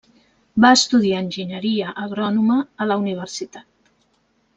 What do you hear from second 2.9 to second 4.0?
la universitat.